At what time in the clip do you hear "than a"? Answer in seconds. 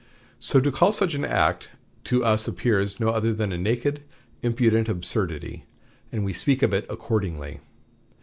3.35-3.57